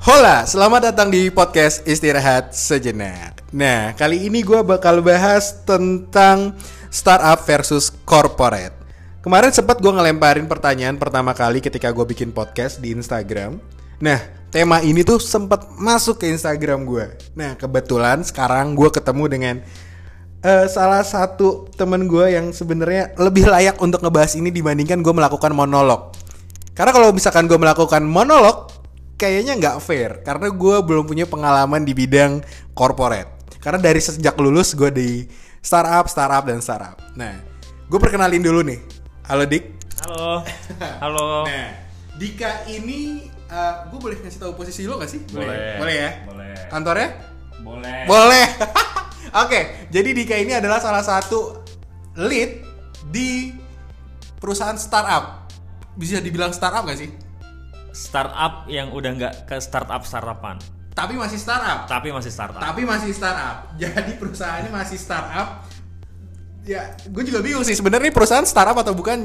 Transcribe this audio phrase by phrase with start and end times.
[0.00, 3.44] Hola, selamat datang di podcast Istirahat Sejenak.
[3.52, 6.56] Nah, kali ini gue bakal bahas tentang
[6.88, 8.72] startup versus corporate.
[9.20, 13.60] Kemarin sempat gue ngelemparin pertanyaan pertama kali ketika gue bikin podcast di Instagram.
[14.00, 17.20] Nah, tema ini tuh sempat masuk ke Instagram gue.
[17.36, 19.54] Nah, kebetulan sekarang gue ketemu dengan
[20.40, 25.52] eh, salah satu temen gue yang sebenarnya lebih layak untuk ngebahas ini dibandingkan gue melakukan
[25.52, 26.16] monolog.
[26.72, 28.79] Karena kalau misalkan gue melakukan monolog,
[29.20, 32.40] kayaknya nggak fair karena gue belum punya pengalaman di bidang
[32.72, 33.28] corporate.
[33.60, 35.28] Karena dari sejak lulus gue di
[35.60, 36.96] startup, startup dan startup.
[37.12, 37.36] Nah,
[37.92, 38.80] gue perkenalin dulu nih.
[39.28, 39.64] Halo Dik.
[40.08, 40.40] Halo.
[41.04, 41.44] Halo.
[41.44, 41.68] Nah,
[42.16, 43.28] Dika ini,
[43.92, 45.20] gue boleh ngasih tahu posisi lo gak sih?
[45.28, 45.76] Boleh.
[45.76, 46.10] Boleh ya.
[46.24, 46.52] Boleh.
[46.72, 47.08] Kantornya?
[47.60, 48.08] Boleh.
[48.08, 48.46] Boleh.
[49.44, 51.60] Oke, jadi Dika ini adalah salah satu
[52.16, 52.64] lead
[53.12, 53.52] di
[54.40, 55.52] perusahaan startup.
[56.00, 57.12] Bisa dibilang startup gak sih?
[57.90, 60.56] Startup yang udah nggak ke startup startupan,
[60.90, 61.86] Tapi masih startup.
[61.86, 62.60] tapi masih startup.
[62.60, 63.56] Tapi masih startup.
[63.82, 65.66] Jadi perusahaannya masih startup.
[66.62, 69.24] Ya, gue juga bingung sih sebenarnya perusahaan startup atau bukan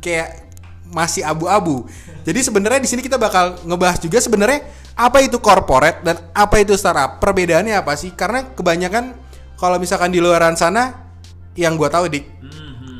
[0.00, 0.48] kayak
[0.90, 1.86] masih abu-abu.
[2.26, 4.66] Jadi sebenarnya di sini kita bakal ngebahas juga sebenarnya
[4.98, 7.22] apa itu corporate dan apa itu startup.
[7.22, 8.10] Perbedaannya apa sih?
[8.10, 9.14] Karena kebanyakan
[9.54, 11.12] kalau misalkan di luaran sana
[11.54, 12.98] yang gue tahu dik Mhm.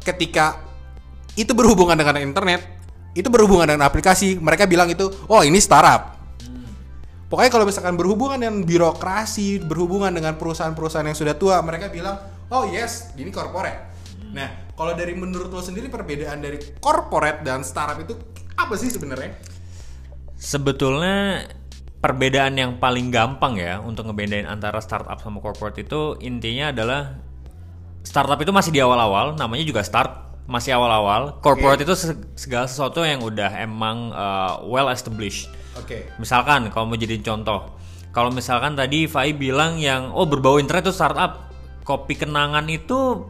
[0.00, 0.56] ketika
[1.34, 2.71] itu berhubungan dengan internet,
[3.12, 6.16] itu berhubungan dengan aplikasi, mereka bilang itu, oh ini startup.
[7.28, 12.20] Pokoknya kalau misalkan berhubungan dengan birokrasi, berhubungan dengan perusahaan-perusahaan yang sudah tua, mereka bilang,
[12.52, 13.88] oh yes, ini corporate.
[14.32, 18.16] Nah, kalau dari menurut lo sendiri perbedaan dari corporate dan startup itu
[18.56, 19.36] apa sih sebenarnya?
[20.36, 21.48] Sebetulnya
[22.00, 27.16] perbedaan yang paling gampang ya untuk ngebedain antara startup sama corporate itu intinya adalah
[28.02, 31.40] startup itu masih di awal-awal, namanya juga start, masih awal-awal.
[31.40, 35.48] Corporate itu se- segala sesuatu yang udah emang uh, well established.
[35.80, 36.12] Oke.
[36.20, 37.72] Misalkan kalau mau jadi contoh,
[38.12, 41.48] kalau misalkan tadi Fai bilang yang oh berbau internet itu startup,
[41.88, 43.24] kopi kenangan itu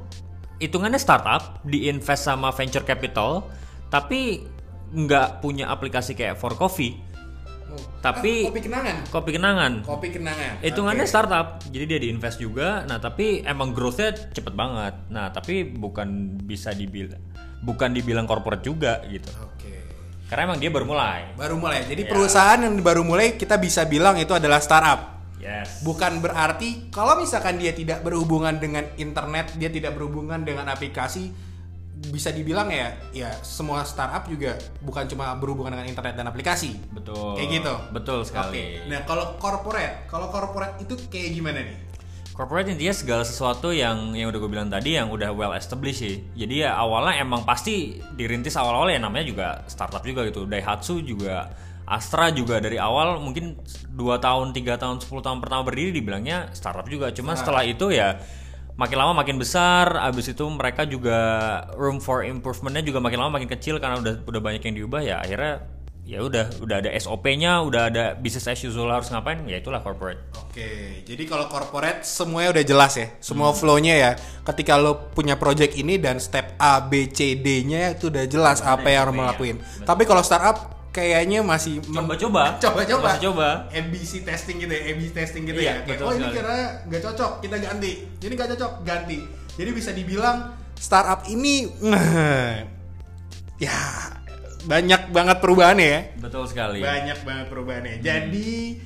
[0.58, 3.46] hitungannya startup, diinvest sama venture capital,
[3.86, 4.42] tapi
[4.90, 6.98] nggak punya aplikasi kayak for coffee,
[8.00, 8.96] Tapi- Ah, kopi kenangan.
[9.08, 9.72] kopi kenangan.
[9.82, 10.52] Kopi kenangan.
[10.60, 11.10] Hitungannya Oke.
[11.10, 12.82] startup, jadi dia diinvest juga.
[12.84, 14.94] Nah tapi emang growth-nya cepet banget.
[15.08, 17.20] Nah tapi bukan bisa dibilang,
[17.60, 19.30] bukan dibilang corporate juga gitu.
[19.38, 19.70] Oke.
[20.26, 21.36] Karena emang dia baru mulai.
[21.36, 21.84] Baru mulai.
[21.84, 22.10] Jadi Ya.
[22.10, 25.12] perusahaan yang baru mulai kita bisa bilang itu adalah startup.
[25.42, 25.82] Yes.
[25.82, 31.34] Bukan berarti kalau misalkan dia tidak berhubungan dengan internet, dia tidak berhubungan dengan aplikasi,
[32.10, 36.74] bisa dibilang ya, ya semua startup juga bukan cuma berhubungan dengan internet dan aplikasi.
[36.90, 37.38] Betul.
[37.38, 37.74] Kayak gitu.
[37.94, 38.82] Betul sekali.
[38.90, 41.78] Nah kalau corporate, kalau corporate itu kayak gimana nih?
[42.32, 46.24] Corporate intinya segala sesuatu yang yang udah gue bilang tadi yang udah well established sih.
[46.34, 50.48] Jadi ya awalnya emang pasti dirintis awal-awal ya namanya juga startup juga gitu.
[50.48, 51.52] Daihatsu juga
[51.82, 53.58] Astra juga dari awal mungkin
[53.90, 57.12] 2 tahun, 3 tahun, 10 tahun pertama berdiri dibilangnya startup juga.
[57.12, 58.22] Cuma setelah itu ya
[58.76, 61.18] makin lama makin besar, abis itu mereka juga
[61.76, 65.20] room for improvementnya juga makin lama makin kecil karena udah udah banyak yang diubah ya
[65.20, 69.78] akhirnya ya udah udah ada SOP-nya, udah ada business as usual harus ngapain ya itulah
[69.78, 70.18] corporate.
[70.34, 74.10] Oke, jadi kalau corporate semuanya udah jelas ya, semua flow-nya ya.
[74.42, 78.90] Ketika lo punya project ini dan step A, B, C, D-nya itu udah jelas apa
[78.90, 79.56] yang harus ngelakuin.
[79.86, 82.60] Tapi kalau startup kayaknya masih Coba-coba.
[82.60, 83.48] coba-coba, coba.
[83.72, 85.88] ABC testing gitu ya, ABC testing gitu Iya, ya.
[85.88, 86.54] Kayak, oh ini kira
[86.84, 87.92] nggak cocok, kita ganti.
[88.20, 89.18] Jadi nggak cocok, ganti.
[89.52, 91.64] Jadi bisa dibilang startup ini,
[93.64, 93.76] ya
[94.62, 96.78] banyak banget perubahannya ya Betul sekali.
[96.78, 97.94] banyak banget perubahannya.
[97.98, 98.78] Jadi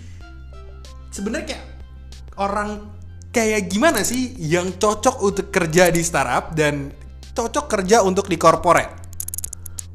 [1.10, 1.64] sebenarnya kayak
[2.36, 2.70] orang
[3.28, 6.92] kayak gimana sih yang cocok untuk kerja di startup dan
[7.32, 9.04] cocok kerja untuk di corporate?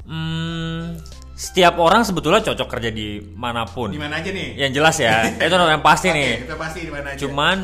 [0.06, 0.98] Hmm,
[1.42, 3.90] setiap orang sebetulnya cocok kerja di mana pun.
[3.90, 4.54] Di mana aja nih?
[4.54, 6.30] Yang jelas ya, itu yang pasti Oke, nih.
[6.46, 7.18] Kita pasti di mana aja.
[7.18, 7.56] Cuman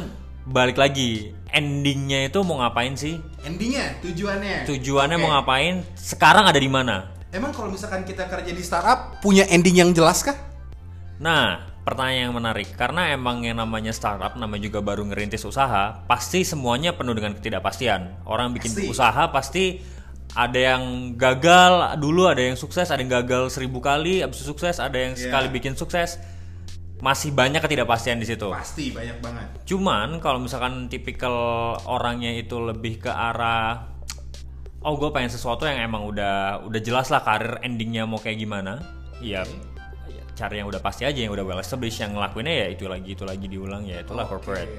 [0.51, 3.23] balik lagi, endingnya itu mau ngapain sih?
[3.47, 4.67] endingnya, tujuannya.
[4.67, 5.23] Tujuannya Oke.
[5.23, 5.87] mau ngapain?
[5.95, 7.15] Sekarang ada di mana?
[7.31, 10.35] Emang kalau misalkan kita kerja di startup punya ending yang jelas kah?
[11.23, 16.43] Nah, pertanyaan yang menarik karena emang yang namanya startup namanya juga baru ngerintis usaha, pasti
[16.43, 18.27] semuanya penuh dengan ketidakpastian.
[18.27, 18.91] Orang bikin Pasti.
[18.91, 19.65] usaha pasti
[20.39, 20.83] ada yang
[21.19, 25.19] gagal dulu, ada yang sukses, ada yang gagal seribu kali, abis itu sukses, ada yang
[25.19, 25.27] Iya.
[25.27, 26.23] sekali bikin sukses.
[27.03, 28.47] Masih banyak ketidakpastian di situ.
[28.47, 29.47] Pasti banyak banget.
[29.67, 31.35] Cuman kalau misalkan tipikal
[31.91, 33.99] orangnya itu lebih ke arah
[34.79, 38.79] oh gue pengen sesuatu yang emang udah udah jelas lah karir endingnya mau kayak gimana.
[39.19, 39.43] Iya.
[40.07, 43.11] ya, Cari yang udah pasti aja yang udah well established yang ngelakuinnya ya itu lagi
[43.15, 44.71] itu lagi diulang ya itulah corporate.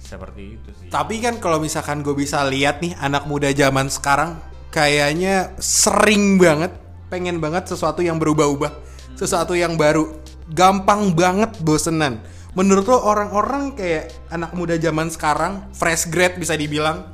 [0.00, 0.88] Seperti itu sih.
[0.88, 6.72] Tapi kan kalau misalkan gue bisa lihat nih anak muda zaman sekarang kayaknya sering banget
[7.10, 8.70] pengen banget sesuatu yang berubah-ubah,
[9.18, 10.18] sesuatu yang baru.
[10.50, 12.18] gampang banget bosenan.
[12.58, 17.06] Menurut lo orang-orang kayak anak muda zaman sekarang, fresh grad bisa dibilang,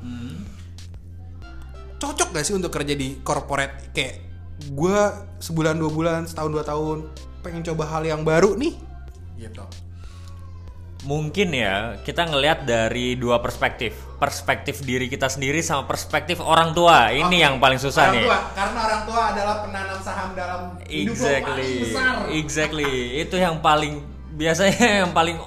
[2.00, 3.92] cocok gak sih untuk kerja di corporate?
[3.92, 4.24] Kayak
[4.72, 5.00] gue
[5.44, 7.12] sebulan dua bulan, setahun dua tahun,
[7.44, 8.80] pengen coba hal yang baru nih,
[9.36, 9.64] gitu.
[11.06, 17.14] Mungkin ya kita ngelihat dari dua perspektif, perspektif diri kita sendiri sama perspektif orang tua.
[17.14, 17.38] Ini Oke.
[17.38, 18.24] yang paling susah orang nih.
[18.26, 20.60] Tua, karena orang tua adalah penanam saham dalam
[20.90, 22.14] hidup lo paling Exactly, besar.
[22.34, 22.92] exactly.
[23.22, 24.02] Itu yang paling
[24.34, 25.38] biasanya yang paling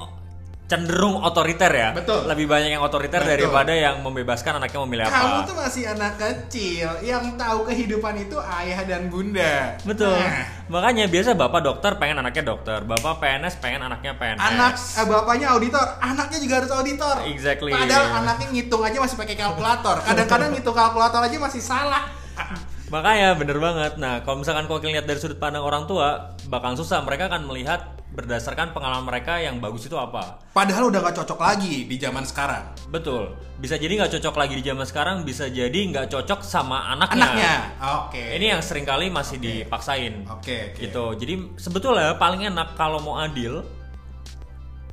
[0.69, 1.89] cenderung otoriter ya.
[1.97, 2.29] Betul.
[2.29, 3.33] Lebih banyak yang otoriter Betul.
[3.33, 5.17] daripada yang membebaskan anaknya memilih apa.
[5.17, 9.75] Kamu tuh masih anak kecil yang tahu kehidupan itu ayah dan bunda.
[9.81, 10.13] Betul.
[10.13, 14.37] Nah, Makanya biasa bapak dokter pengen anaknya dokter, bapak PNS pengen anaknya PNS.
[14.37, 17.15] anak eh, bapaknya auditor, anaknya juga harus auditor.
[17.25, 17.73] Exactly.
[17.73, 19.97] Padahal anaknya ngitung aja masih pakai kalkulator.
[20.05, 22.05] Kadang-kadang ngitung kalkulator aja masih salah.
[22.93, 24.01] Makanya bener banget.
[24.01, 27.01] Nah, kalau misalkan kau lihat dari sudut pandang orang tua, bakal susah.
[27.05, 30.41] Mereka akan melihat berdasarkan pengalaman mereka yang bagus itu apa.
[30.49, 32.73] Padahal udah gak cocok lagi di zaman sekarang.
[32.89, 33.37] Betul.
[33.61, 37.21] Bisa jadi nggak cocok lagi di zaman sekarang, bisa jadi nggak cocok sama anaknya.
[37.21, 37.55] Anaknya.
[38.07, 38.23] Oke.
[38.39, 40.25] Ini yang sering kali masih dipaksain.
[40.25, 40.79] Oke, oke.
[40.79, 41.05] Gitu.
[41.21, 43.61] Jadi sebetulnya paling enak kalau mau adil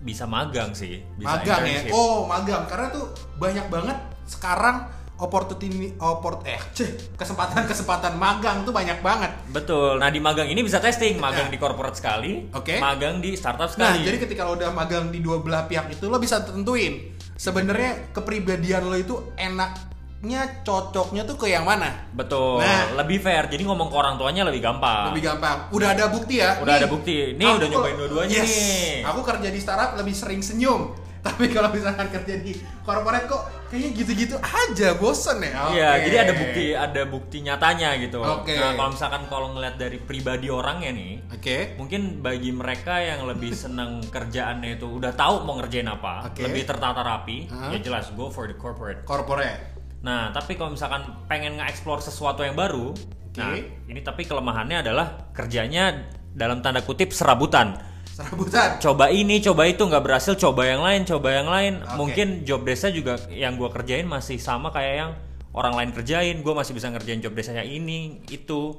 [0.03, 1.01] bisa magang sih.
[1.17, 1.81] Bisa magang ya.
[1.95, 2.69] Oh, magang.
[2.69, 3.11] Karena tuh
[3.41, 9.33] banyak banget sekarang opportunity oport eh ceh, kesempatan-kesempatan magang tuh banyak banget.
[9.49, 9.97] Betul.
[9.97, 11.53] Nah di magang ini bisa testing, magang Nah.
[11.53, 12.77] di corporate sekali, Oke.
[12.77, 14.05] magang di startup Nah, sekali.
[14.05, 18.89] jadi ketika lo udah magang di dua belah pihak itu lo bisa tentuin sebenarnya kepribadian
[18.89, 22.13] lo itu enaknya cocoknya tuh ke yang mana.
[22.13, 22.61] Betul.
[22.61, 23.01] Nah.
[23.01, 23.49] Lebih fair.
[23.49, 25.17] Jadi ngomong ke orang tuanya lebih gampang.
[25.17, 25.73] Lebih gampang.
[25.73, 26.61] Udah ada bukti ya.
[26.61, 27.37] Udah ada bukti.
[27.37, 28.53] Nih, udah nyobain dua-duanya yes.
[28.53, 29.09] nih.
[29.09, 31.06] Aku kerja di startup lebih sering senyum.
[31.27, 32.53] Tapi kalau misalkan kerja di
[32.87, 35.75] corporate kok kayaknya gitu-gitu aja bosen ya.
[35.75, 36.03] Iya, Oke.
[36.07, 38.23] jadi ada bukti ada bukti nyatanya gitu.
[38.23, 38.55] Oke.
[38.55, 41.75] Nah, kalau misalkan kalau ngeliat dari pribadi orangnya nih, Oke.
[41.75, 46.47] mungkin bagi mereka yang lebih seneng kerjaannya itu udah tahu mau ngerjain apa, Oke.
[46.47, 47.75] lebih tertata rapi, Hah?
[47.75, 49.03] ya jelas go for the corporate.
[49.03, 49.75] Corporate.
[50.07, 52.95] Nah, tapi kalau misalkan pengen nge-explore sesuatu yang baru,
[53.35, 53.59] nah
[53.91, 57.75] ini tapi kelemahannya adalah kerjanya dalam tanda kutip serabutan.
[58.17, 58.81] Serabutan.
[58.81, 61.73] Coba ini, coba itu nggak berhasil, coba yang lain, coba yang lain.
[61.85, 61.97] Oke.
[62.01, 65.11] Mungkin job desk juga yang gua kerjain masih sama kayak yang
[65.53, 66.41] orang lain kerjain.
[66.41, 68.77] Gue masih bisa ngerjain job desknya ini, itu.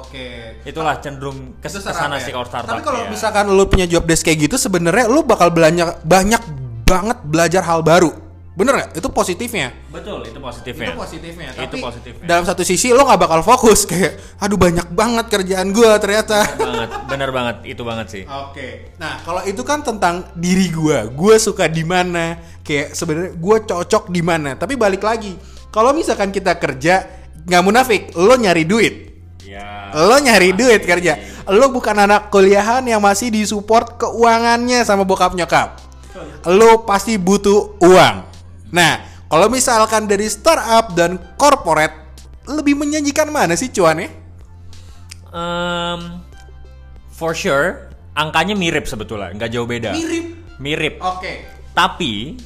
[0.00, 0.60] Oke.
[0.64, 2.24] Itulah cenderung kes Itu ke sana ya.
[2.24, 2.72] sih kalau startup.
[2.76, 3.10] Tapi kalau ya.
[3.12, 6.40] misalkan lu punya job desk kayak gitu sebenarnya lu bakal belanja banyak
[6.88, 8.23] banget belajar hal baru.
[8.54, 8.90] Bener nggak?
[9.02, 9.74] Itu positifnya.
[9.90, 10.94] betul itu positifnya.
[10.94, 11.50] Itu positifnya.
[11.58, 12.22] Itu Tapi positifnya.
[12.22, 16.46] dalam satu sisi lo nggak bakal fokus kayak, aduh banyak banget kerjaan gua ternyata.
[16.54, 18.22] banget, bener banget, itu banget sih.
[18.22, 18.94] Oke.
[19.02, 21.10] Nah, kalau itu kan tentang diri gua.
[21.10, 22.38] Gua suka di mana?
[22.62, 24.54] Kayak sebenarnya gua cocok di mana.
[24.54, 25.34] Tapi balik lagi,
[25.74, 28.94] kalau misalkan kita kerja nggak munafik, lo nyari duit.
[29.42, 29.90] Ya.
[29.98, 31.18] Lo nyari duit kerja.
[31.50, 35.82] Lo bukan anak kuliahan yang masih disupport keuangannya sama bokap nyokap.
[36.46, 38.33] Lo pasti butuh uang.
[38.74, 38.92] Nah,
[39.24, 41.94] kalau misalkan dari startup dan corporate
[42.44, 44.10] lebih menjanjikan mana sih cuannya?
[45.30, 46.00] Em,
[47.10, 49.94] for sure, angkanya mirip sebetulnya, nggak jauh beda.
[49.94, 50.26] Mirip.
[50.58, 50.94] Mirip.
[50.98, 51.46] Oke.
[51.70, 52.38] Tapi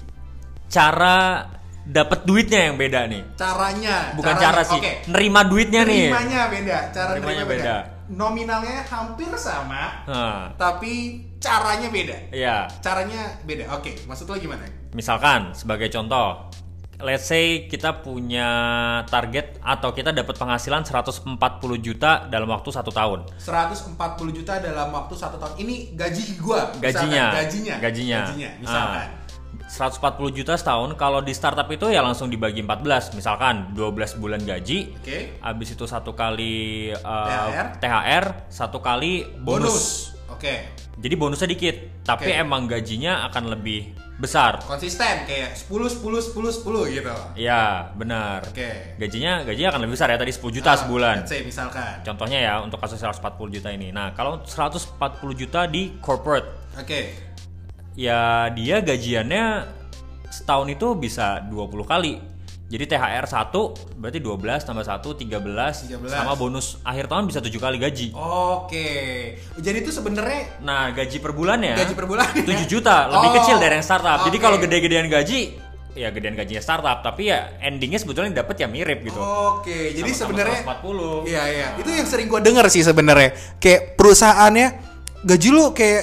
[0.68, 1.48] cara
[1.82, 3.22] dapat duitnya yang beda nih.
[3.34, 4.12] Caranya.
[4.12, 4.92] Bukan caranya, cara sih, Oke.
[5.08, 6.04] nerima duitnya nih.
[6.08, 7.56] Nerimanya beda, cara Nerimanya beda.
[7.64, 7.76] beda.
[8.08, 12.32] Nominalnya hampir sama, Nah, tapi caranya beda.
[12.32, 13.68] ya, Caranya beda.
[13.76, 14.64] Oke, maksud lo gimana?
[14.94, 16.48] Misalkan sebagai contoh,
[16.98, 18.48] let's say kita punya
[19.06, 21.38] target atau kita dapat penghasilan 140
[21.78, 23.26] juta dalam waktu satu tahun.
[23.38, 23.94] 140
[24.34, 25.54] juta dalam waktu satu tahun.
[25.62, 26.74] Ini gaji gua.
[26.74, 26.82] misalkan.
[26.82, 27.74] Gajinya, Gajinya.
[27.78, 29.08] gajinya, Gajinya, misalkan.
[29.14, 29.28] Ah,
[29.68, 34.96] 140 juta setahun kalau di startup itu ya langsung dibagi 14 misalkan 12 bulan gaji
[34.96, 35.36] Oke.
[35.44, 37.66] habis itu satu kali uh, THR?
[37.76, 39.68] THR satu kali bonus.
[39.68, 39.86] Bonus.
[40.32, 40.54] Oke.
[40.96, 42.40] jadi bonusnya dikit tapi Oke.
[42.40, 47.14] emang gajinya akan lebih besar Konsisten kayak 10 10 10 10 gitu.
[47.38, 48.98] ya benar Oke.
[48.98, 52.02] gajinya gajinya akan lebih besar ya tadi 10 juta Ah, sebulan say misalkan.
[52.02, 53.22] contohnya ya untuk kasus 140
[53.54, 54.98] juta ini nah kalau 140
[55.32, 57.14] juta di corporate Oke.
[57.94, 59.44] ya dia gajiannya
[60.28, 62.20] setahun itu bisa 20 kali.
[62.68, 66.12] Jadi THR 1 berarti 12 tambah 1 13, 13.
[66.12, 68.12] sama bonus akhir tahun bisa 7 kali gaji.
[68.12, 68.88] Oke.
[69.56, 73.56] Jadi itu sebenarnya Nah, gaji per bulannya gaji per bulan 7 juta, lebih Oh, kecil
[73.56, 74.20] dari yang startup.
[74.28, 74.44] Jadi oke.
[74.44, 75.64] kalau gede-gedean gaji
[75.96, 79.18] ya gedean gajinya startup, tapi ya endingnya sebetulnya yang dapet ya mirip gitu.
[79.18, 81.26] Oke, jadi sebenarnya 140.
[81.26, 83.34] Iya iya, itu yang sering gue denger sih sebenarnya.
[83.58, 84.66] Kayak perusahaannya
[85.26, 86.02] gaji lu kayak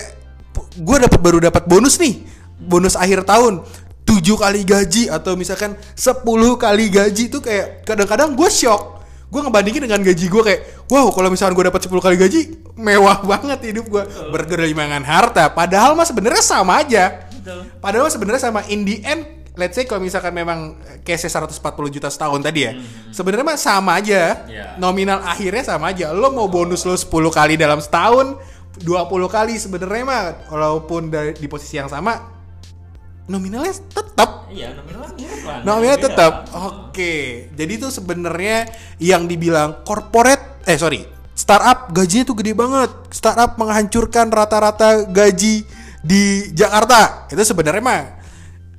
[0.75, 2.25] gue dapat baru dapat bonus nih,
[2.59, 3.63] bonus akhir tahun.
[4.05, 6.21] 7 kali gaji atau misalkan 10
[6.61, 8.93] kali gaji tuh kayak kadang-kadang gue shock.
[9.25, 12.39] gue ngebandingin dengan gaji gue kayak wow kalau misalnya gue dapat 10 kali gaji
[12.77, 15.49] mewah banget hidup gue bergelimangan harta.
[15.51, 17.25] Padahal mah sebenarnya sama aja.
[17.81, 18.61] Padahal mah sebenarnya sama.
[18.69, 19.25] In the end
[19.57, 21.57] let's say kalau misalkan memang case 140
[21.89, 22.71] juta setahun tadi ya
[23.11, 24.45] sebenarnya mah sama aja.
[24.45, 24.77] Iya.
[24.77, 26.13] nominal akhirnya sama aja.
[26.13, 28.37] Lo mau bonus lo 10 kali dalam setahun
[28.85, 32.34] 20 kali sebenarnya mah walaupun dari, di posisi yang sama
[33.25, 35.59] nominalnya tetap Iya, nominalnya lah.
[35.67, 36.33] Nominalnya tetap.
[36.55, 37.47] Oke.
[37.51, 38.71] Jadi itu sebenarnya
[39.03, 41.03] yang dibilang corporate eh sorry,
[41.35, 42.91] startup gajinya tuh gede banget.
[43.11, 45.67] Startup menghancurkan rata-rata gaji
[45.99, 46.23] di
[46.55, 47.27] Jakarta.
[47.27, 48.01] Itu sebenarnya mah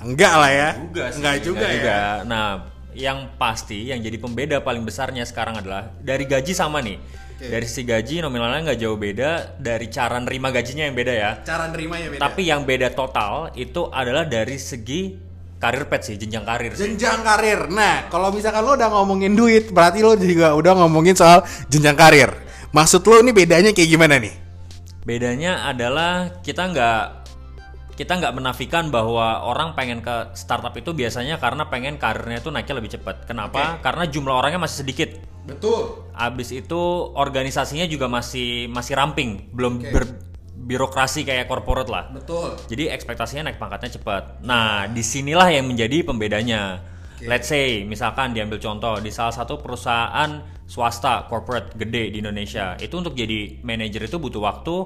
[0.01, 0.71] enggak lah ya.
[0.81, 2.01] juga sih, enggak juga ya.
[2.25, 6.97] Nah, yang pasti yang jadi pembeda paling besarnya sekarang adalah dari gaji sama nih.
[7.37, 11.31] Dari si gaji nominalnya nggak jauh beda, dari cara nerima gajinya yang beda ya.
[11.45, 12.21] Cara nerimanya beda.
[12.25, 15.13] Tapi yang beda total itu adalah dari segi
[15.61, 16.89] karir pet sih, jenjang karir sih.
[16.89, 17.69] jenjang karir.
[17.69, 22.33] Nah, kalau misalkan lo udah ngomongin duit, berarti lo juga udah ngomongin soal jenjang karir.
[22.73, 24.33] Maksud lo ini bedanya kayak gimana nih?
[25.05, 27.26] Bedanya adalah kita nggak
[27.97, 32.77] kita nggak menafikan bahwa orang pengen ke startup itu biasanya karena pengen karirnya itu naiknya
[32.77, 33.25] lebih cepat.
[33.25, 33.81] Kenapa?
[33.81, 35.17] Karena jumlah orangnya masih sedikit.
[35.49, 36.05] Betul.
[36.13, 36.81] Abis itu
[37.17, 39.89] organisasinya juga masih masih ramping, belum Oke.
[39.97, 42.13] berbirokrasi kayak corporate lah.
[42.13, 42.61] Betul.
[42.69, 44.45] Jadi ekspektasinya naik pangkatnya cepat.
[44.45, 46.95] Nah, di sinilah yang menjadi pembedanya.
[47.25, 52.93] Let's say, misalkan diambil contoh di salah satu perusahaan swasta corporate gede di Indonesia, itu
[52.99, 54.77] untuk jadi manajer itu butuh waktu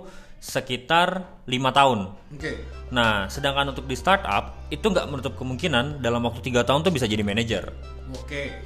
[0.40, 2.14] sekitar lima tahun.
[2.32, 2.64] Oke.
[2.94, 7.04] Nah, sedangkan untuk di startup itu nggak menutup kemungkinan dalam waktu tiga tahun tuh bisa
[7.10, 7.68] jadi manajer.
[8.16, 8.62] Oke.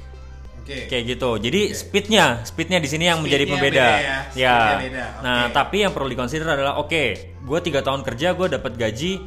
[0.65, 0.89] Oke.
[0.89, 1.29] Kayak gitu.
[1.37, 3.85] Jadi speednya, speednya di sini yang menjadi pembeda.
[3.85, 5.53] beda ya, speednya beda, Nah, oke.
[5.53, 7.03] tapi yang perlu dikonsider adalah, oke,
[7.45, 9.21] gue tiga tahun kerja, gue dapat gaji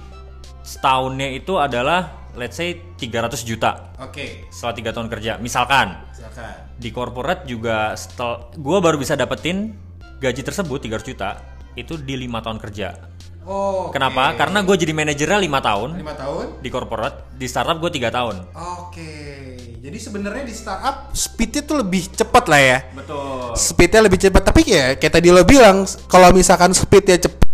[0.67, 4.47] setahunnya itu adalah, let's say 300 juta Oke.
[4.49, 5.33] setelah tiga tahun kerja.
[5.43, 6.79] Misalkan Silakan.
[6.79, 9.75] di corporate juga setel, gue baru bisa dapetin
[10.23, 11.31] gaji tersebut 300 juta
[11.75, 13.19] itu di lima tahun kerja.
[13.49, 13.89] Oh.
[13.89, 14.37] Kenapa?
[14.37, 16.61] Karena gue jadi manajernya lima tahun lima tahun.
[16.61, 18.45] di corporate, di startup gue tiga tahun.
[18.55, 19.57] Oke.
[19.79, 22.79] Jadi sebenarnya di startup speednya tuh lebih cepat lah ya.
[22.93, 23.57] Betul.
[23.57, 24.43] Speednya lebih cepat.
[24.53, 27.49] Tapi ya kayak tadi lo bilang, kalau misalkan speednya cepat,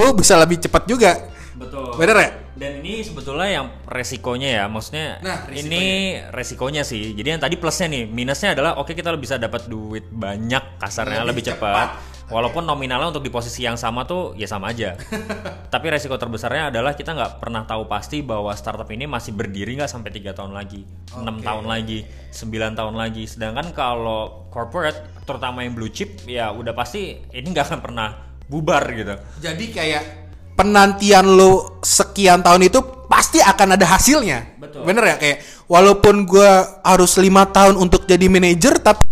[0.00, 1.12] lo bisa lebih cepat juga.
[1.52, 1.92] Betul.
[2.00, 2.30] Bener ya?
[2.52, 5.72] Dan ini sebetulnya yang resikonya ya, maksudnya Nah, resikonya.
[5.72, 5.84] ini
[6.28, 7.16] resikonya sih.
[7.16, 11.40] Jadi yang tadi plusnya nih, minusnya adalah oke kita bisa dapat duit banyak kasarnya Lebih
[11.40, 11.72] lebih, cepat.
[11.72, 11.90] cepat.
[12.28, 14.96] Walaupun nominalnya untuk di posisi yang sama tuh ya sama aja.
[15.74, 19.90] Tapi resiko terbesarnya adalah kita nggak pernah tahu pasti bahwa startup ini masih berdiri nggak
[19.90, 21.44] sampai tiga tahun lagi, enam Oke.
[21.44, 21.98] tahun lagi,
[22.32, 23.24] 9 tahun lagi.
[23.28, 28.08] Sedangkan kalau corporate, terutama yang blue chip, ya udah pasti ini nggak akan pernah
[28.48, 29.12] bubar gitu.
[29.40, 30.21] Jadi kayak
[30.62, 32.78] penantian lo sekian tahun itu
[33.10, 34.56] pasti akan ada hasilnya.
[34.62, 34.86] Betul.
[34.86, 39.10] Bener ya kayak walaupun gua harus lima tahun untuk jadi manajer tapi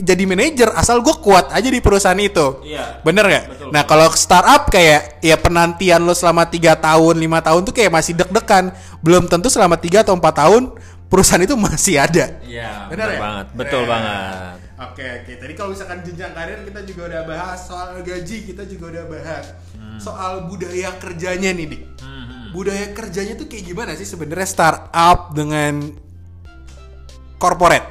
[0.00, 2.64] jadi manajer asal gue kuat aja di perusahaan itu.
[2.64, 3.04] Iya.
[3.04, 3.44] Bener nggak?
[3.52, 7.92] Betul, Nah kalau startup kayak ya penantian lo selama tiga tahun lima tahun tuh kayak
[7.92, 8.72] masih deg-degan.
[9.04, 10.72] Belum tentu selama tiga atau empat tahun
[11.10, 12.38] perusahaan itu masih ada.
[12.46, 13.18] Iya, bener ya?
[13.18, 13.90] banget, betul Keren.
[13.90, 14.56] banget.
[14.80, 15.32] Oke oke.
[15.36, 19.44] Tadi kalau misalkan jenjang karir kita juga udah bahas soal gaji kita juga udah bahas
[20.00, 21.82] soal budaya kerjanya nih dik.
[22.00, 25.92] Hmm, Budaya kerjanya tuh kayak gimana sih sebenarnya startup dengan
[27.36, 27.84] corporate?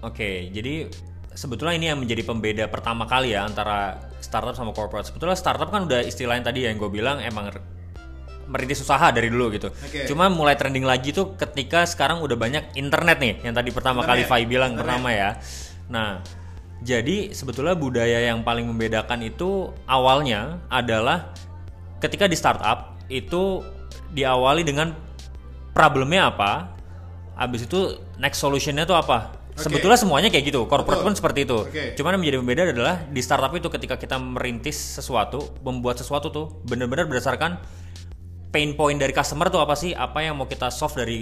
[0.00, 0.88] Oke, jadi
[1.36, 5.10] sebetulnya ini yang menjadi pembeda pertama kali ya antara startup sama corporate.
[5.12, 7.52] Sebetulnya startup kan udah istilahnya tadi yang gue bilang emang
[8.48, 9.68] merintis usaha dari dulu gitu.
[9.68, 10.08] Oke.
[10.08, 14.24] Cuma mulai trending lagi tuh ketika sekarang udah banyak internet nih yang tadi pertama kali
[14.24, 14.42] Internet.
[14.42, 14.82] Fai bilang Internet.
[14.88, 15.30] pertama ya.
[15.92, 16.10] Nah,
[16.80, 21.36] jadi sebetulnya budaya yang paling membedakan itu awalnya adalah
[22.00, 23.60] ketika di startup itu
[24.14, 24.96] diawali dengan
[25.76, 26.72] problemnya apa,
[27.36, 29.34] habis itu next solutionnya tuh apa.
[29.58, 29.66] Oke.
[29.66, 31.06] Sebetulnya semuanya kayak gitu, corporate Betul.
[31.10, 31.58] pun seperti itu.
[31.66, 31.84] Oke.
[31.98, 36.46] Cuman yang menjadi pembeda adalah di startup itu ketika kita merintis sesuatu, membuat sesuatu tuh
[36.62, 37.58] benar-benar berdasarkan
[38.48, 41.18] pain point dari customer tuh apa sih, apa yang mau kita solve dari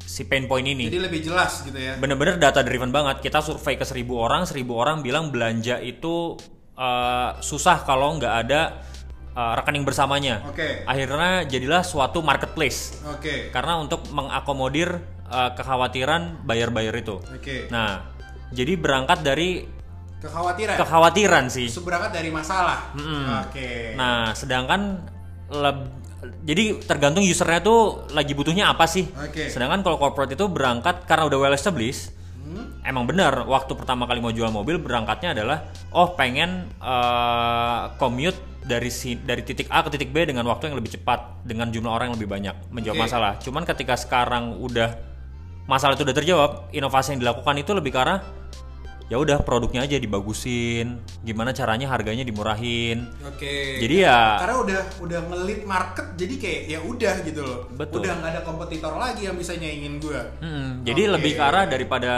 [0.00, 1.94] si pain point ini Jadi lebih jelas gitu ya.
[1.94, 6.34] bener-bener data driven banget kita survei ke seribu orang seribu orang bilang belanja itu
[6.74, 8.82] uh, susah kalau nggak ada
[9.38, 10.82] uh, rekening bersamanya Oke.
[10.82, 13.54] akhirnya jadilah suatu marketplace Oke.
[13.54, 14.98] karena untuk mengakomodir
[15.30, 17.70] uh, kekhawatiran bayar-bayar itu Oke.
[17.70, 18.02] nah
[18.50, 19.62] jadi berangkat dari
[20.18, 20.74] Kekhawatiran.
[20.74, 22.92] kekhawatiran sih berangkat dari masalah.
[23.46, 23.94] Oke.
[23.94, 25.06] nah sedangkan
[25.48, 25.99] leb-
[26.44, 29.48] jadi tergantung usernya tuh lagi butuhnya apa sih Oke.
[29.48, 32.12] sedangkan kalau corporate itu berangkat karena udah well established
[32.84, 38.92] emang benar waktu pertama kali mau jual mobil berangkatnya adalah oh pengen eh, commute dari
[38.92, 42.12] si dari titik A ke titik B dengan waktu yang lebih cepat dengan jumlah orang
[42.12, 43.04] yang lebih banyak menjawab Oke.
[43.08, 45.10] masalah cuman ketika sekarang udah
[45.70, 48.26] masalah itu udah terjawab, inovasi yang dilakukan itu lebih arah
[49.10, 53.10] ya udah produknya aja dibagusin, gimana caranya harganya dimurahin.
[53.26, 53.82] Oke.
[53.82, 57.66] Jadi ya Karena udah udah ngelit market jadi kayak ya udah gitu loh.
[57.74, 58.06] Betul.
[58.06, 60.30] Udah nggak ada kompetitor lagi yang bisa nyaingin gua.
[60.38, 61.12] Mm-mm, jadi Oke.
[61.18, 62.12] lebih ke arah daripada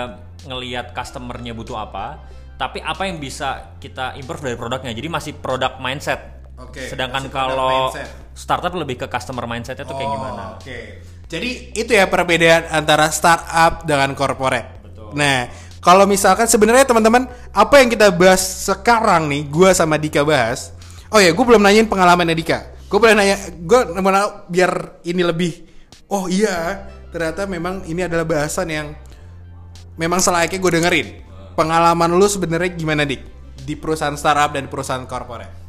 [0.44, 2.20] ngelihat customernya butuh apa,
[2.54, 4.92] tapi apa yang bisa kita improve dari produknya.
[4.92, 6.20] Jadi masih product mindset.
[6.60, 8.08] Oke, Sedangkan masih product kalau mindset.
[8.36, 10.42] startup lebih ke customer mindsetnya tuh kayak Oh, gimana?
[10.60, 10.78] Oke.
[11.24, 14.84] Jadi itu ya perbedaan antara startup dengan corporate.
[14.84, 15.16] Betul.
[15.16, 15.48] Nah,
[15.82, 20.70] kalau misalkan sebenarnya teman-teman apa yang kita bahas sekarang nih, gua sama Dika bahas.
[21.10, 22.72] Oh ya, gue belum nanyain pengalaman Dika.
[22.86, 23.80] Gue boleh nanya, gue
[24.48, 25.64] biar ini lebih.
[26.06, 28.86] Oh iya, ternyata memang ini adalah bahasan yang
[29.98, 31.08] memang selayaknya gue dengerin.
[31.52, 33.20] Pengalaman lu sebenarnya gimana dik
[33.66, 35.61] di perusahaan startup dan perusahaan corporate?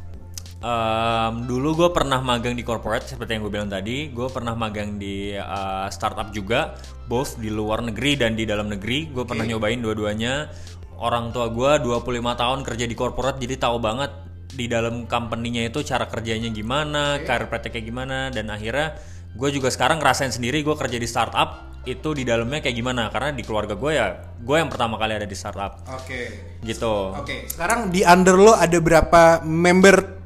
[0.64, 4.08] Em, dulu gue pernah magang di corporate seperti yang gue bilang tadi.
[4.08, 6.72] Gue pernah magang di uh, startup juga,
[7.04, 9.12] both di luar negeri dan di dalam negeri.
[9.12, 10.48] Gue pernah nyobain dua-duanya.
[10.96, 14.08] Orang tua gue 25 tahun kerja di corporate, jadi tahu banget
[14.56, 18.96] di dalam company-nya itu cara kerjanya gimana, karir prakteknya gimana, dan akhirnya
[19.36, 23.34] gue juga sekarang ngerasain sendiri gue kerja di startup itu di dalamnya kayak gimana karena
[23.34, 26.56] di keluarga gue ya gue yang pertama kali ada di startup Oke.
[26.64, 30.23] gitu Oke, sekarang di under lo ada berapa member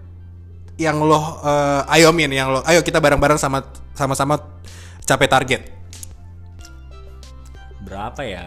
[0.78, 4.38] yang lo eh, ayomin yang lo ayo kita bareng-bareng sama sama-sama
[5.02, 5.62] capai target.
[7.88, 8.44] berapa ya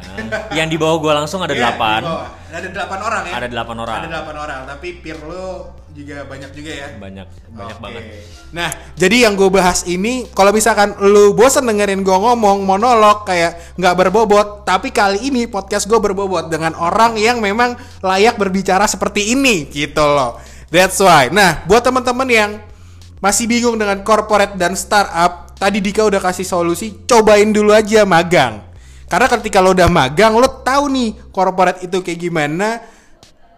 [0.54, 2.30] yang di bawah gue langsung ada Iya, delapan bawah.
[2.52, 3.34] Ada delapan orang ya.
[3.42, 3.96] Ada delapan orang.
[3.98, 5.46] Ada delapan orang, tapi peer lo
[5.92, 6.88] juga banyak juga ya.
[6.96, 7.84] banyak banyak Oke.
[7.84, 8.04] banget
[8.52, 13.76] Nah, jadi yang gue bahas ini, kalau misalkan lu bosan dengerin gue ngomong monolog kayak
[13.80, 17.74] nggak berbobot, tapi kali ini podcast gue berbobot dengan orang yang memang
[18.06, 20.38] layak berbicara seperti ini, gitu loh.
[20.72, 21.28] That's why.
[21.28, 22.52] Nah, buat teman-teman yang
[23.20, 28.64] masih bingung dengan corporate dan startup, tadi Dika udah kasih solusi, cobain dulu aja magang.
[29.12, 32.80] Karena ketika lo udah magang, lo tahu nih corporate itu kayak gimana,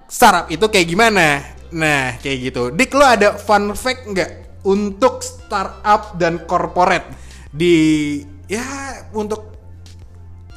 [0.10, 1.46] startup itu kayak gimana.
[1.70, 2.64] Nah, kayak gitu.
[2.74, 4.32] Dik, lo ada fun fact nggak
[4.66, 7.14] untuk startup dan corporate
[7.54, 8.18] di
[8.50, 8.66] ya
[9.14, 9.54] untuk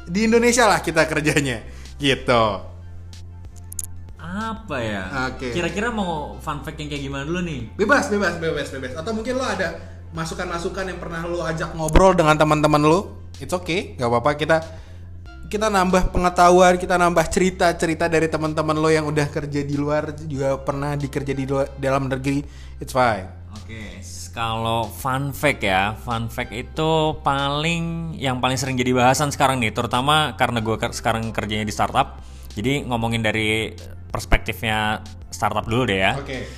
[0.09, 1.61] di Indonesia lah kita kerjanya
[2.01, 2.43] gitu.
[4.27, 5.55] Apa ya Oke.
[5.55, 8.91] kira-kira mau fun fact yang kayak gimana dulu nih Bebas, bebas, bebas, bebas.
[8.99, 12.99] Atau mungkin lo ada masukan-masukan yang pernah lo ajak ngobrol dengan teman-teman lo.
[13.37, 14.57] It's okay, nggak apa-apa kita
[15.47, 20.59] kita nambah pengetahuan, kita nambah cerita-cerita dari teman-teman lo yang udah kerja di luar juga
[20.59, 22.43] pernah dikerja di luar, dalam negeri.
[22.83, 23.31] It's fine.
[23.55, 24.03] Oke,
[24.35, 29.71] kalau fun fact ya, fun fact itu paling yang paling sering jadi bahasan sekarang nih,
[29.71, 32.19] terutama karena gue sekarang kerjanya di startup.
[32.57, 33.69] Jadi ngomongin dari
[34.09, 36.17] perspektifnya startup dulu deh ya.
[36.17, 36.49] Oke.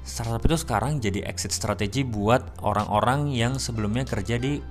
[0.00, 4.64] Startup itu sekarang jadi exit strategi buat orang-orang yang sebelumnya kerja di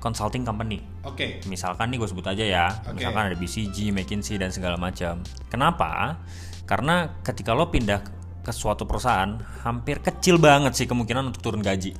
[0.00, 0.80] consulting company.
[1.04, 1.44] Oke.
[1.44, 2.96] Misalkan nih gue sebut aja ya, Oke.
[2.96, 5.20] misalkan ada BCG, McKinsey dan segala macam.
[5.52, 6.16] Kenapa?
[6.64, 8.00] Karena ketika lo pindah
[8.40, 11.92] ke suatu perusahaan, hampir kecil banget sih kemungkinan untuk turun gaji.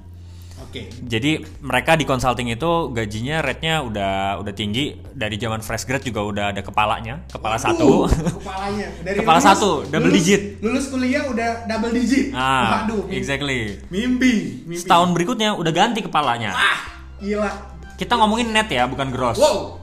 [0.63, 0.87] Oke.
[1.03, 6.21] Jadi mereka di consulting itu gajinya rate-nya udah udah tinggi dari zaman fresh grad juga
[6.23, 8.07] udah ada kepalanya, kepala satu.
[8.39, 8.89] Kepalanya.
[9.01, 10.43] Dari Kepala satu, double lulus- digit.
[10.61, 12.31] Lulus kuliah udah double digit.
[12.31, 13.05] ah, Waduh.
[13.05, 13.61] mimpi- exactly.
[13.89, 14.33] Mimpi,
[14.65, 14.79] mimpi.
[14.79, 16.53] Setahun berikutnya udah ganti kepalanya.
[16.53, 16.79] Ah,
[17.19, 17.51] gila.
[17.97, 19.37] Kita ngomongin net ya, bukan gross.
[19.37, 19.77] Wow.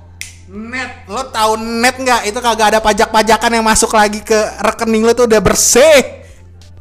[0.48, 2.32] Net, lo tahu net nggak?
[2.32, 6.24] Itu kagak ada pajak-pajakan yang masuk lagi ke rekening lo tuh udah bersih.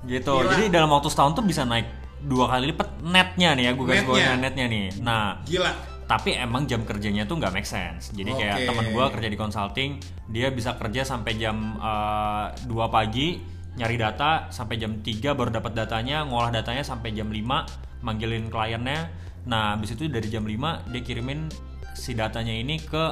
[0.06, 0.30] Gitu.
[0.30, 0.54] Gila.
[0.54, 4.02] Jadi dalam waktu setahun tuh bisa naik dua kali lipat netnya nih ya, gue garis
[4.04, 4.34] Netnya.
[4.38, 4.86] netnya nih.
[5.04, 5.70] Nah, Gila.
[6.06, 8.10] tapi emang jam kerjanya tuh nggak make sense.
[8.14, 8.66] Jadi kayak Oke.
[8.70, 9.90] teman gue kerja di consulting,
[10.30, 13.38] dia bisa kerja sampai jam 2 pagi,
[13.76, 17.66] nyari data sampai jam 3 baru dapat datanya, ngolah datanya sampai jam 5,
[18.02, 19.10] manggilin kliennya.
[19.46, 21.46] Nah, habis itu dari jam 5 dia kirimin
[21.94, 23.04] si datanya ini ke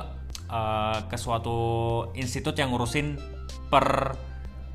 [0.51, 1.57] eh, ke suatu
[2.15, 3.17] institut yang ngurusin
[3.71, 4.13] per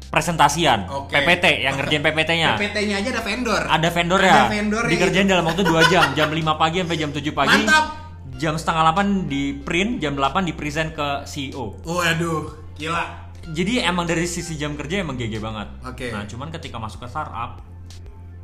[0.09, 1.13] presentasian Oke.
[1.13, 2.57] PPT yang ngerjain PPT-nya.
[2.57, 3.61] PPT-nya aja ada vendor.
[3.61, 4.33] Ada vendornya.
[4.33, 4.91] Ada vendornya.
[4.91, 7.59] Dikerjain dalam waktu 2 jam, jam 5 pagi sampai jam 7 pagi.
[7.61, 7.85] Mantap.
[8.39, 11.77] Jam setengah 8 di print, jam 8 di present ke CEO.
[11.85, 13.29] Waduh, gila.
[13.49, 15.67] Jadi emang dari sisi jam kerja emang GG banget.
[15.85, 16.07] Oke.
[16.13, 17.61] Nah, cuman ketika masuk ke startup,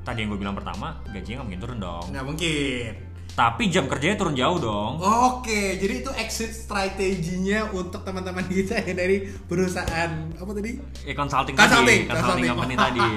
[0.06, 2.06] tadi yang gue bilang pertama, gajinya nggak mungkin turun dong.
[2.14, 2.92] Nggak mungkin.
[3.36, 4.96] Tapi jam kerjanya turun jauh dong.
[4.96, 10.80] Oke, jadi itu exit strateginya untuk teman-teman kita ya dari perusahaan apa tadi?
[11.04, 12.50] Eh consulting, Consulting, tadi, consulting consulting.
[12.50, 13.08] company tadi.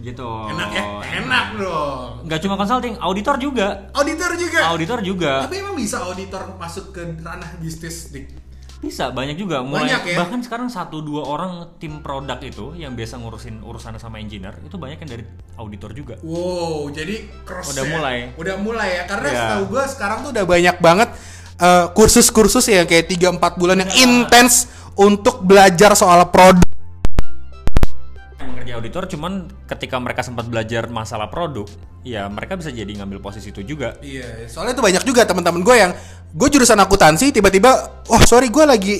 [0.00, 0.24] Gitu.
[0.24, 0.84] Enak ya?
[1.20, 2.24] Enak dong.
[2.24, 3.92] Nggak cuma consulting, auditor juga.
[3.92, 4.60] Auditor juga.
[4.72, 5.32] Auditor juga.
[5.44, 8.32] Tapi emang bisa auditor masuk ke ranah bisnis dik?
[8.80, 10.16] Bisa banyak juga mulai Banyak ya?
[10.16, 14.74] bahkan sekarang satu dua orang tim produk itu yang biasa ngurusin urusan sama engineer itu
[14.74, 16.16] banyak yang dari auditor juga.
[16.24, 17.90] Wow, jadi cross Udah ya.
[17.92, 18.16] mulai.
[18.34, 19.02] Udah mulai ya.
[19.04, 19.36] Karena Iya.
[19.36, 21.08] setahu gue sekarang tuh udah banyak banget
[21.60, 23.84] eh, kursus-kursus yang kayak 3-4 bulan Iya.
[23.84, 23.92] yang
[24.24, 24.64] intens
[24.96, 26.64] untuk belajar soal produk.
[28.80, 31.68] Auditor cuman ketika mereka sempat belajar masalah produk,
[32.00, 34.00] ya mereka bisa jadi ngambil posisi itu juga.
[34.00, 35.92] Iya, soalnya itu banyak juga teman-teman gue yang
[36.32, 38.96] gue jurusan akuntansi tiba-tiba, wah sorry gue lagi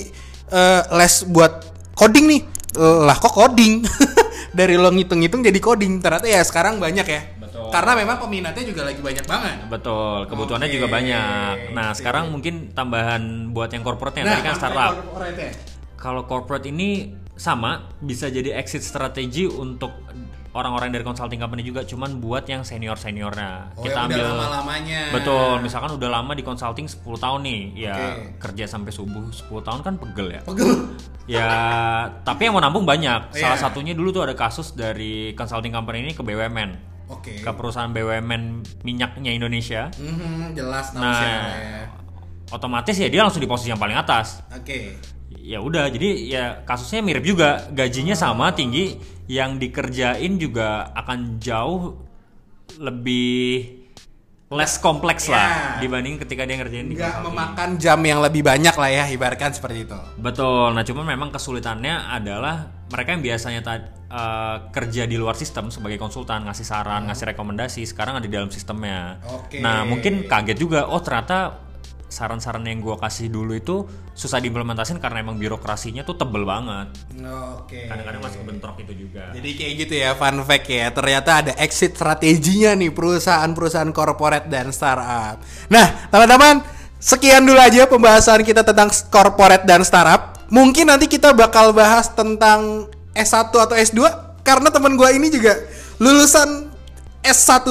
[0.53, 1.65] eh, les buat
[1.97, 2.41] coding nih,
[2.77, 3.81] lah kok coding?
[4.57, 7.21] Dari lo ngitung-ngitung jadi coding, ternyata ya sekarang banyak ya.
[7.39, 7.71] Betul.
[7.71, 9.55] Karena memang peminatnya juga lagi banyak banget.
[9.71, 11.71] Betul, kebutuhannya Oke, juga banyak.
[11.71, 14.93] Nah, sekarang mungkin tambahan buat yang corporate-nya tadi kan startup.
[15.95, 19.91] Kalau corporate ini sama bisa jadi exit strategi untuk
[20.51, 23.71] orang-orang dari consulting company juga cuman buat yang senior-seniornya.
[23.79, 25.15] Oh, yang udah lama-lamanya.
[25.15, 28.35] Betul, misalkan udah lama di consulting 10 tahun nih, ya Oke.
[28.37, 30.41] kerja sampai subuh 10 tahun kan pegel ya.
[30.43, 30.71] Pegel.
[31.31, 31.47] Ya,
[32.27, 33.31] tapi yang mau nabung banyak.
[33.31, 33.63] Salah Iya.
[33.63, 36.69] satunya dulu tuh ada kasus dari consulting company ini ke BUMN.
[37.07, 37.39] Oke.
[37.39, 39.87] Ke perusahaan BUMN minyaknya Indonesia.
[39.95, 41.23] Mhm, jelas tahu Nah,
[41.55, 41.87] ya.
[42.51, 44.43] otomatis ya dia langsung di posisi yang paling atas.
[44.51, 44.99] Oke.
[45.39, 47.71] Ya udah, jadi ya kasusnya mirip juga.
[47.71, 48.99] Gajinya sama tinggi,
[49.31, 51.95] yang dikerjain juga akan jauh
[52.75, 53.79] lebih
[54.51, 55.87] less kompleks lah Ya.
[55.87, 59.87] dibanding ketika dia ngerjain di Nggak memakan jam yang lebih banyak lah ya, ibaratkan seperti
[59.87, 59.95] itu.
[60.19, 60.75] Betul.
[60.75, 63.59] Nah, cuman memang kesulitannya adalah mereka yang biasanya
[64.11, 68.51] eh, kerja di luar sistem sebagai konsultan, ngasih saran, ngasih rekomendasi, sekarang ada di dalam
[68.51, 69.23] sistemnya.
[69.23, 69.63] Oke.
[69.63, 71.70] Nah, mungkin kaget juga, oh ternyata
[72.11, 76.91] saran-saran yang gua kasih dulu itu susah diimplementasin karena emang birokrasinya tuh tebel banget.
[77.63, 77.87] Oke.
[77.87, 79.31] Kadang-kadang masih kebentrok itu juga.
[79.31, 84.69] Jadi kayak gitu ya fun fact ya Ternyata ada exit strateginya nih Perusahaan-perusahaan corporate dan
[84.75, 85.39] startup
[85.71, 86.63] Nah teman-teman
[87.01, 92.91] Sekian dulu aja pembahasan kita tentang corporate dan startup Mungkin nanti kita bakal bahas tentang
[93.15, 93.99] S1 atau S2
[94.43, 95.55] Karena teman gua ini juga
[95.97, 96.69] Lulusan
[97.23, 97.65] S1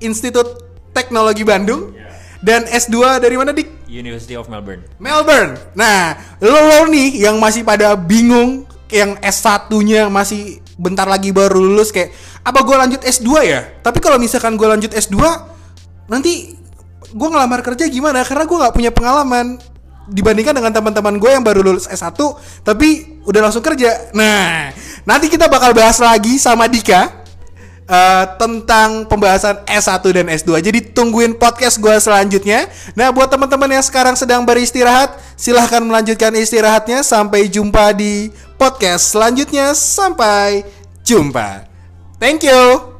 [0.00, 1.92] Institut Teknologi Bandung
[2.40, 3.84] Dan S2 dari mana Dik?
[3.90, 4.80] University of Melbourne.
[4.96, 5.60] Melbourne.
[5.76, 11.92] Nah, lo, lo nih yang masih pada bingung, yang S1-nya masih bentar lagi baru lulus
[11.92, 13.60] kayak apa gue lanjut S2 ya?
[13.84, 15.20] Tapi kalau misalkan gue lanjut S2,
[16.08, 16.56] nanti
[17.12, 18.24] gue ngelamar kerja gimana?
[18.24, 19.60] Karena gue nggak punya pengalaman
[20.10, 22.18] dibandingkan dengan teman-teman gue yang baru lulus S1
[22.66, 24.10] tapi udah langsung kerja.
[24.16, 24.72] Nah,
[25.06, 27.19] nanti kita bakal bahas lagi sama Dika
[27.90, 30.62] eh, tentang pembahasan S1 dan S2.
[30.62, 32.70] Jadi tungguin podcast gue selanjutnya.
[32.94, 37.02] Nah, buat teman-teman yang sekarang sedang beristirahat, silahkan melanjutkan istirahatnya.
[37.02, 39.74] Sampai jumpa di podcast selanjutnya.
[39.74, 40.62] Sampai
[41.02, 41.66] jumpa.
[42.22, 42.99] Thank you.